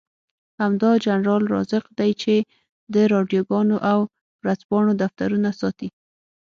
[0.61, 2.35] همدا جنرال رازق دی چې
[2.93, 3.99] د راډيوګانو او
[4.41, 5.89] ورځپاڼو دفترونه ساتي.